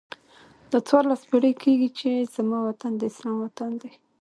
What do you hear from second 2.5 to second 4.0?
وطن د اسلام وطن دی.